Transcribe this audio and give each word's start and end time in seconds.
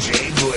Diego. 0.00 0.49